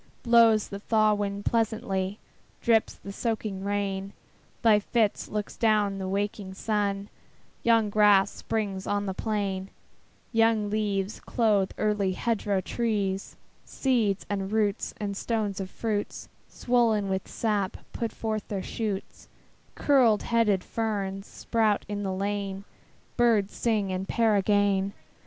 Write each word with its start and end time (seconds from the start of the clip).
Blows 0.23 0.69
the 0.69 0.79
thaw 0.79 1.13
wind 1.13 1.45
pleasantly, 1.45 2.17
Drips 2.59 2.95
the 2.95 3.11
soaking 3.11 3.63
rain, 3.63 4.13
By 4.63 4.79
fits 4.79 5.27
looks 5.27 5.55
down 5.55 5.99
the 5.99 6.07
waking 6.07 6.55
sun: 6.55 7.07
Young 7.61 7.91
grass 7.91 8.31
springs 8.31 8.87
on 8.87 9.05
the 9.05 9.13
plain; 9.13 9.69
Young 10.31 10.71
leaves 10.71 11.19
clothe 11.19 11.69
early 11.77 12.13
hedgerow 12.13 12.61
trees; 12.61 13.35
Seeds, 13.63 14.25
and 14.27 14.51
roots, 14.51 14.95
and 14.99 15.15
stones 15.15 15.59
of 15.59 15.69
fruits, 15.69 16.29
Swollen 16.49 17.07
with 17.07 17.27
sap, 17.27 17.77
put 17.93 18.11
forth 18.11 18.47
their 18.47 18.63
shoots; 18.63 19.27
Curled 19.75 20.23
headed 20.23 20.63
ferns 20.63 21.27
sprout 21.27 21.85
in 21.87 22.01
the 22.01 22.11
lane; 22.11 22.63
Birds 23.17 23.53
sing 23.53 23.91
and 23.91 24.07
pair 24.07 24.35
again. 24.35 24.93